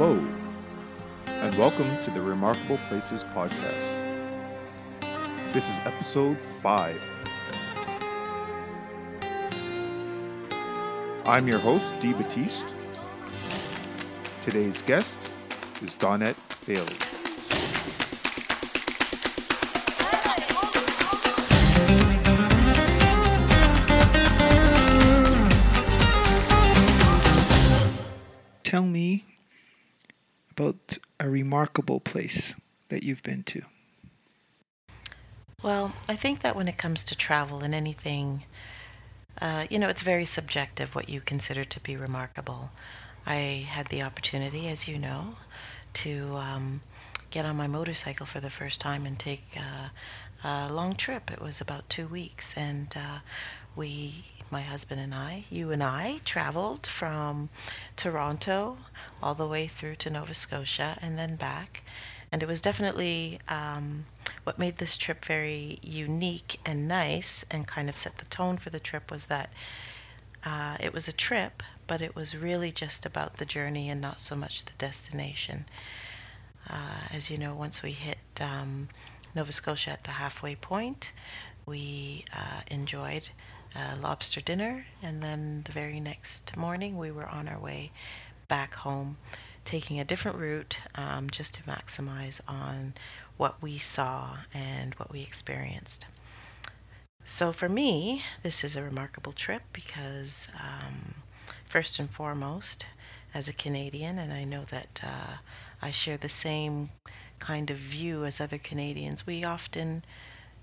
[0.00, 0.24] Hello,
[1.26, 3.98] and welcome to the Remarkable Places podcast.
[5.52, 7.00] This is episode 5.
[11.26, 12.72] I'm your host, Dee Batiste.
[14.40, 15.32] Today's guest
[15.82, 16.94] is Donette Bailey.
[28.62, 29.24] Tell me
[30.58, 32.54] about a remarkable place
[32.88, 33.62] that you've been to.
[35.62, 38.44] Well, I think that when it comes to travel and anything,
[39.40, 42.70] uh, you know, it's very subjective what you consider to be remarkable.
[43.26, 45.36] I had the opportunity, as you know,
[45.94, 46.80] to um,
[47.30, 49.88] get on my motorcycle for the first time and take uh,
[50.44, 51.30] a long trip.
[51.30, 53.18] It was about two weeks, and uh,
[53.76, 57.48] we, my husband and I, you and I, traveled from
[57.96, 58.78] Toronto
[59.22, 61.82] all the way through to Nova Scotia and then back.
[62.30, 64.06] And it was definitely um,
[64.44, 68.70] what made this trip very unique and nice and kind of set the tone for
[68.70, 69.50] the trip was that
[70.44, 74.20] uh, it was a trip, but it was really just about the journey and not
[74.20, 75.64] so much the destination.
[76.68, 78.88] Uh, as you know, once we hit um,
[79.34, 81.12] Nova Scotia at the halfway point,
[81.66, 83.30] we uh, enjoyed
[83.78, 87.92] a lobster dinner, and then the very next morning we were on our way
[88.48, 89.16] back home,
[89.64, 92.94] taking a different route um, just to maximize on
[93.36, 96.06] what we saw and what we experienced.
[97.24, 101.14] So for me, this is a remarkable trip because, um,
[101.64, 102.86] first and foremost,
[103.34, 105.36] as a Canadian, and I know that uh,
[105.82, 106.90] I share the same
[107.38, 110.04] kind of view as other Canadians, we often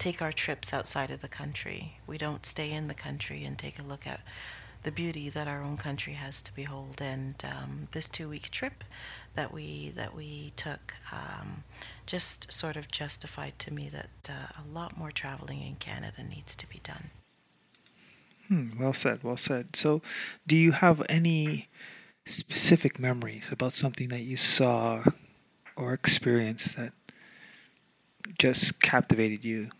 [0.00, 1.98] take our trips outside of the country.
[2.06, 4.20] We don't stay in the country and take a look at
[4.82, 7.02] the beauty that our own country has to behold.
[7.02, 8.82] And um, this two-week trip
[9.34, 11.64] that we that we took um,
[12.06, 16.56] just sort of justified to me that uh, a lot more traveling in Canada needs
[16.56, 17.10] to be done.
[18.48, 19.76] Hmm, well said, well said.
[19.76, 20.00] So,
[20.46, 21.68] do you have any
[22.26, 25.04] specific memories about something that you saw
[25.76, 26.92] or experienced that
[28.38, 29.70] just captivated you,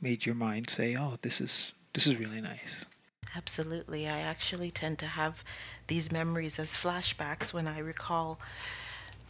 [0.00, 2.84] made your mind say, "Oh, this is this is really nice."
[3.36, 4.08] Absolutely.
[4.08, 5.44] I actually tend to have
[5.86, 8.40] these memories as flashbacks when I recall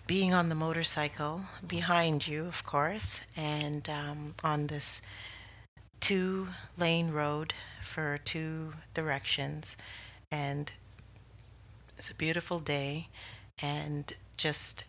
[0.06, 5.02] being on the motorcycle behind you, of course, and um, on this
[6.00, 6.48] two
[6.78, 9.76] lane road for two directions.
[10.32, 10.72] And
[11.98, 13.08] it's a beautiful day,
[13.62, 14.84] and just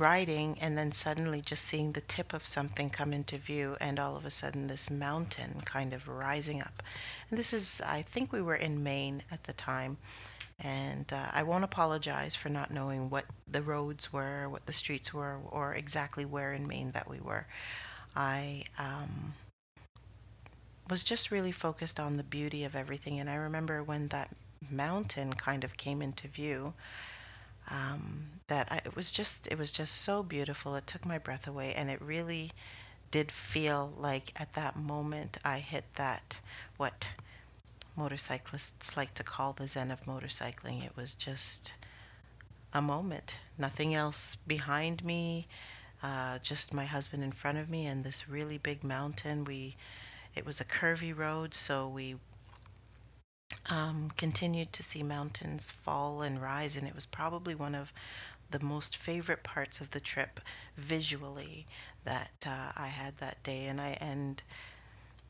[0.00, 4.16] riding and then suddenly just seeing the tip of something come into view and all
[4.16, 6.82] of a sudden this mountain kind of rising up.
[7.28, 9.98] And this is i think we were in maine at the time.
[10.62, 15.12] And uh, i won't apologize for not knowing what the roads were what the streets
[15.14, 17.46] were or exactly where in maine that we were.
[18.16, 19.34] I um,
[20.88, 23.20] was just really focused on the beauty of everything.
[23.20, 24.30] And i remember when that
[24.70, 26.74] mountain kind of came into view
[27.70, 30.74] um, that I, it was just it was just so beautiful.
[30.74, 32.50] It took my breath away, and it really
[33.10, 36.40] did feel like at that moment I hit that
[36.76, 37.10] what
[37.96, 40.84] motorcyclists like to call the zen of motorcycling.
[40.84, 41.74] It was just
[42.72, 45.46] a moment, nothing else behind me,
[46.02, 49.44] uh, just my husband in front of me, and this really big mountain.
[49.44, 49.76] We
[50.34, 52.16] it was a curvy road, so we
[53.68, 57.92] um, continued to see mountains fall and rise, and it was probably one of
[58.50, 60.40] the most favorite parts of the trip
[60.76, 61.66] visually
[62.04, 63.66] that uh, I had that day.
[63.66, 64.42] And I and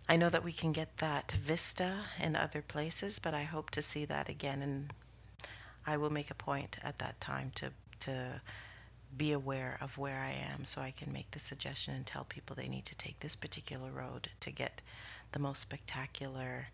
[0.09, 3.83] I know that we can get that vista in other places, but I hope to
[3.83, 4.63] see that again.
[4.63, 4.93] And
[5.87, 7.71] I will make a point at that time to
[8.01, 8.41] to
[9.17, 12.55] be aware of where I am, so I can make the suggestion and tell people
[12.55, 14.81] they need to take this particular road to get
[15.33, 16.69] the most spectacular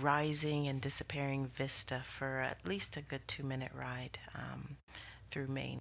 [0.00, 4.76] rising and disappearing vista for at least a good two minute ride um,
[5.30, 5.80] through Maine.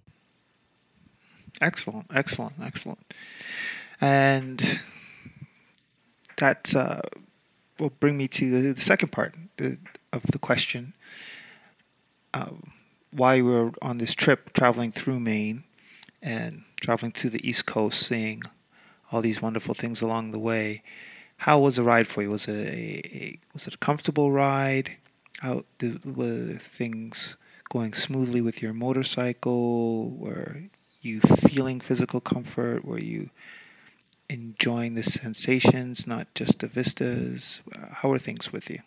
[1.62, 3.14] Excellent, excellent, excellent.
[4.00, 4.80] And
[6.38, 7.02] that uh,
[7.80, 9.36] will bring me to the, the second part
[10.12, 10.94] of the question.
[12.34, 12.52] Uh,
[13.12, 15.66] why we were on this trip traveling through Maine
[16.22, 18.42] and traveling to the East Coast, seeing
[19.12, 20.82] all these wonderful things along the way
[21.42, 22.30] how was the ride for you?
[22.30, 24.98] Was it a, a was it a comfortable ride?
[25.40, 27.36] How did, were things
[27.68, 30.12] going smoothly with your motorcycle?
[30.12, 30.62] Were
[31.02, 32.86] you feeling physical comfort?
[32.86, 33.32] Were you
[34.30, 37.62] enjoying the sensations, not just the vistas?
[37.90, 38.82] How were things with you?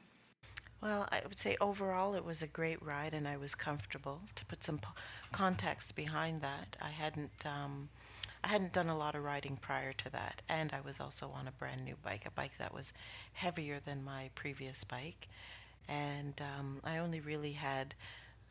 [0.81, 4.21] Well, I would say overall it was a great ride and I was comfortable.
[4.37, 4.79] To put some
[5.33, 7.89] context behind that, I hadn't um,
[8.44, 11.49] I hadn't done a lot of riding prior to that, and I was also on
[11.49, 12.93] a brand new bike, a bike that was
[13.32, 15.29] heavier than my previous bike,
[15.88, 17.94] and um, I only really had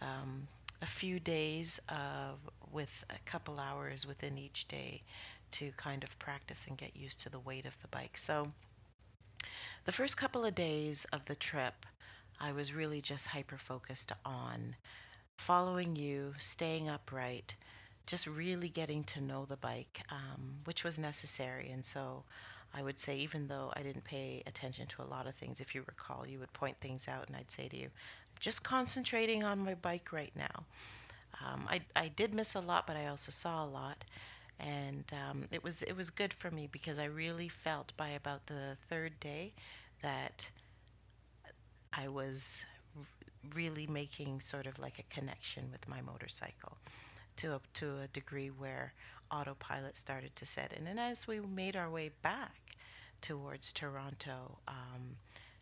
[0.02, 0.48] um,
[0.82, 1.80] a few days
[2.72, 5.04] with a couple hours within each day
[5.52, 8.18] to kind of practice and get used to the weight of the bike.
[8.18, 8.52] So
[9.86, 11.86] the first couple of days of the trip
[12.40, 14.76] I was really just hyper focused on
[15.38, 17.56] following you, staying upright,
[18.06, 21.70] just really getting to know the bike, um, which was necessary.
[21.72, 22.24] And so
[22.74, 25.76] I would say, even though I didn't pay attention to a lot of things, if
[25.76, 27.90] you recall, you would point things out, and I'd say to you,
[28.40, 30.66] just concentrating on my bike right now.
[31.46, 34.06] Um, I, I did miss a lot, but I also saw a lot.
[34.60, 38.46] And um, it was it was good for me because I really felt by about
[38.46, 39.52] the third day
[40.02, 40.50] that
[41.92, 42.66] I was
[43.56, 46.78] really making sort of like a connection with my motorcycle
[47.38, 48.94] to a, to a degree where
[49.32, 50.88] autopilot started to set in.
[50.88, 52.76] And as we made our way back
[53.22, 55.18] towards Toronto, um,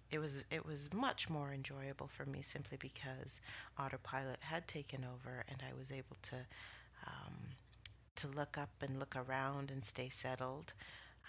[0.10, 3.40] it was it was much more enjoyable for me simply because
[3.80, 6.36] autopilot had taken over and I was able to
[7.08, 7.36] um,
[8.18, 10.74] to look up and look around and stay settled.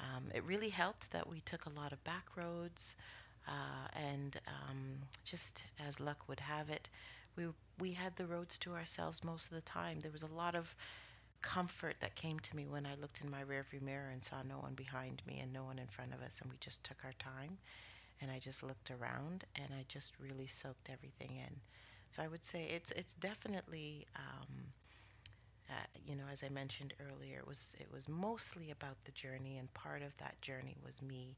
[0.00, 2.97] Um, it really helped that we took a lot of back roads.
[3.47, 4.79] Uh, and um,
[5.25, 6.88] just as luck would have it,
[7.37, 7.45] we
[7.82, 9.99] we had the roads to ourselves most of the time.
[10.00, 10.76] There was a lot of
[11.43, 14.58] comfort that came to me when I looked in my rearview mirror and saw no
[14.58, 17.14] one behind me and no one in front of us, and we just took our
[17.19, 17.58] time.
[18.20, 21.56] And I just looked around and I just really soaked everything in.
[22.08, 24.06] So I would say it's it's definitely.
[24.17, 24.73] Um,
[25.70, 25.75] uh,
[26.06, 29.73] you know, as I mentioned earlier, it was it was mostly about the journey, and
[29.75, 31.37] part of that journey was me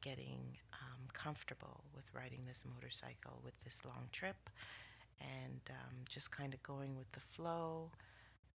[0.00, 0.40] getting
[0.72, 4.50] um, comfortable with riding this motorcycle with this long trip
[5.20, 7.90] and um, just kind of going with the flow.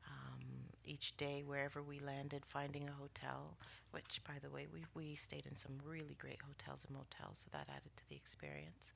[0.06, 0.42] Um,
[0.86, 3.57] each day, wherever we landed, finding a hotel,
[3.92, 7.50] which, by the way, we, we stayed in some really great hotels and motels, so
[7.54, 8.92] that added to the experience.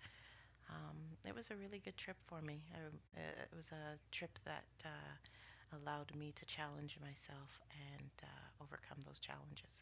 [0.69, 2.60] Um, it was a really good trip for me.
[2.74, 8.64] I, uh, it was a trip that uh, allowed me to challenge myself and uh,
[8.64, 9.81] overcome those challenges.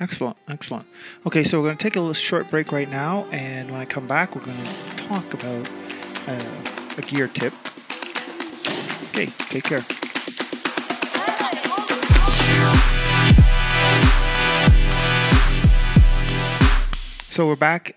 [0.00, 0.86] Excellent, excellent.
[1.26, 3.84] Okay, so we're going to take a little short break right now, and when I
[3.84, 5.68] come back, we're going to talk about
[6.26, 7.54] uh, a gear tip.
[9.10, 9.80] Okay, take care.
[17.32, 17.96] So we're back,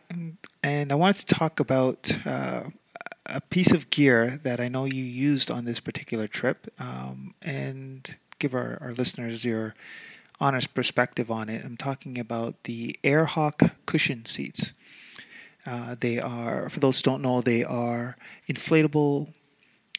[0.64, 2.64] and I wanted to talk about uh,
[3.26, 8.16] a piece of gear that I know you used on this particular trip um, and
[8.40, 9.76] give our, our listeners your
[10.40, 11.66] honest perspective on it.
[11.66, 14.74] I'm talking about the Airhawk cushion seats.
[15.66, 18.18] Uh, they are, for those who don't know, they are
[18.48, 19.34] inflatable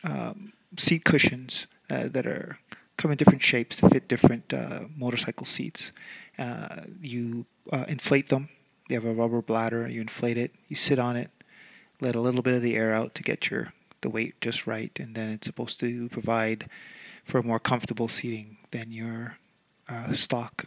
[0.04, 2.58] um, seat cushions uh, that are
[2.96, 5.92] come in different shapes to fit different uh, motorcycle seats.
[6.38, 8.48] Uh, you uh, inflate them.
[8.88, 9.88] They have a rubber bladder.
[9.88, 10.54] You inflate it.
[10.68, 11.30] You sit on it
[12.00, 13.72] let a little bit of the air out to get your
[14.02, 16.68] the weight just right, and then it's supposed to provide
[17.24, 19.38] for more comfortable seating than your
[19.88, 20.66] uh, stock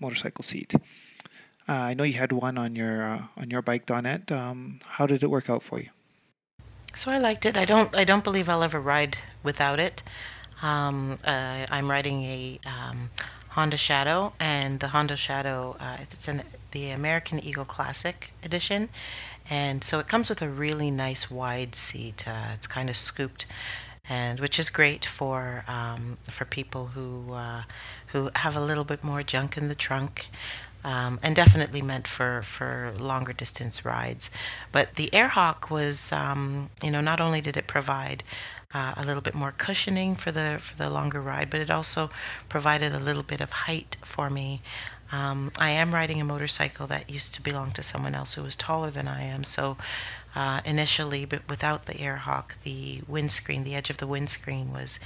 [0.00, 0.74] motorcycle seat.
[1.70, 4.32] Uh, I know you had one on your uh, on your bike, Donette.
[4.32, 5.90] Um, how did it work out for you?
[6.96, 7.56] So I liked it.
[7.56, 10.02] I don't I don't believe I'll ever ride without it.
[10.62, 13.10] Um, uh, I'm riding a um,
[13.50, 18.88] Honda Shadow, and the Honda Shadow uh, it's in the American Eagle Classic edition,
[19.48, 22.26] and so it comes with a really nice wide seat.
[22.26, 23.46] Uh, it's kind of scooped,
[24.08, 27.62] and which is great for um, for people who uh,
[28.08, 30.26] who have a little bit more junk in the trunk.
[30.82, 34.30] Um, and definitely meant for, for longer distance rides.
[34.72, 38.24] But the Airhawk was, um, you know, not only did it provide
[38.72, 42.08] uh, a little bit more cushioning for the for the longer ride, but it also
[42.48, 44.62] provided a little bit of height for me
[45.12, 48.56] um, I am riding a motorcycle that used to belong to someone else who was
[48.56, 49.44] taller than I am.
[49.44, 49.76] So
[50.36, 55.00] uh, initially, but without the Airhawk, the windscreen, the edge of the windscreen was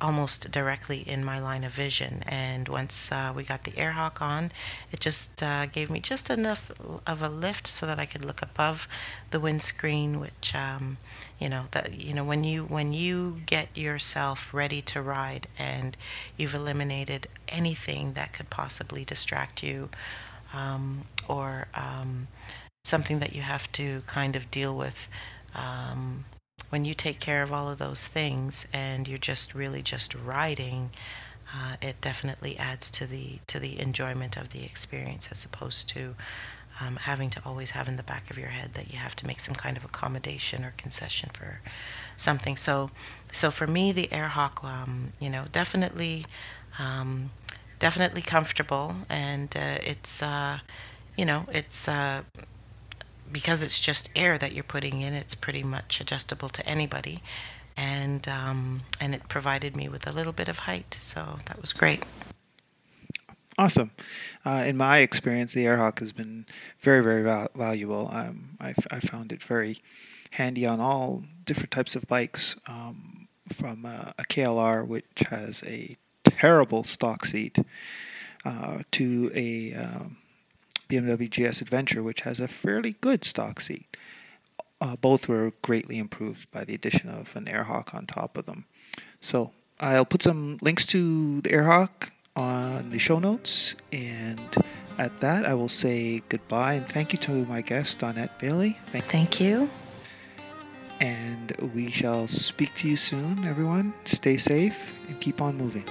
[0.00, 2.22] almost directly in my line of vision.
[2.26, 4.52] And once uh, we got the Airhawk on,
[4.92, 6.70] it just uh, gave me just enough
[7.06, 8.88] of a lift so that I could look above
[9.30, 10.98] the windscreen, which um,
[11.38, 15.96] you know that you know when you when you get yourself ready to ride and
[16.36, 19.88] you've eliminated anything that could possibly distract you
[20.54, 22.28] um, or um,
[22.84, 25.08] something that you have to kind of deal with.
[26.70, 30.90] When you take care of all of those things and you're just really just riding,
[31.54, 36.14] uh, it definitely adds to the to the enjoyment of the experience as opposed to
[36.80, 39.26] um, having to always have in the back of your head that you have to
[39.26, 41.60] make some kind of accommodation or concession for
[42.16, 42.56] something.
[42.56, 42.90] So,
[43.32, 46.26] so for me, the AirHawk, um, you know, definitely,
[46.78, 47.30] um,
[47.78, 50.58] definitely comfortable, and uh, it's, uh,
[51.16, 51.88] you know, it's.
[51.88, 52.22] Uh,
[53.32, 57.22] because it's just air that you're putting in, it's pretty much adjustable to anybody,
[57.76, 61.72] and um, and it provided me with a little bit of height, so that was
[61.72, 62.04] great.
[63.58, 63.90] Awesome.
[64.46, 66.46] Uh, in my experience, the AirHawk has been
[66.80, 68.08] very, very val- valuable.
[68.12, 69.82] Um, I, I found it very
[70.30, 75.96] handy on all different types of bikes, um, from uh, a KLR, which has a
[76.22, 77.58] terrible stock seat,
[78.44, 80.18] uh, to a um,
[80.88, 83.96] BMW GS Adventure, which has a fairly good stock seat.
[84.80, 88.64] Uh, both were greatly improved by the addition of an AirHawk on top of them.
[89.20, 93.74] So I'll put some links to the AirHawk on the show notes.
[93.92, 94.56] And
[94.96, 98.78] at that, I will say goodbye and thank you to my guest, Donette Bailey.
[98.92, 99.68] Thank, thank you.
[101.00, 103.94] And we shall speak to you soon, everyone.
[104.04, 104.76] Stay safe
[105.08, 105.84] and keep on moving.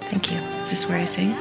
[0.00, 0.38] Thank you.
[0.60, 1.36] Is this where I sing?